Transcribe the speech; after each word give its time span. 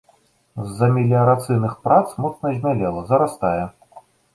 З-за 0.69 0.87
меліярацыйных 0.95 1.77
прац 1.85 2.03
моцна 2.27 2.47
змялела, 2.59 3.09
зарастае. 3.15 3.57